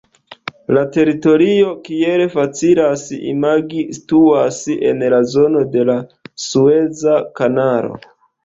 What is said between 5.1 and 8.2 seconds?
la zono de la Sueza Kanalo.